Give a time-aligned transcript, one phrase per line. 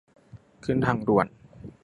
[0.63, 1.27] ขึ้นทางด่วน